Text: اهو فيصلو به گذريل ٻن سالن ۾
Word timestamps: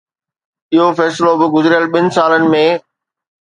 اهو 0.75 0.87
فيصلو 0.99 1.31
به 1.41 1.47
گذريل 1.55 1.85
ٻن 1.93 2.05
سالن 2.15 2.43
۾ 2.57 2.65